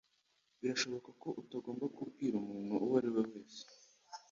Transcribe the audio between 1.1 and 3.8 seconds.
ko utagomba kubwira umuntu uwo ari we wese.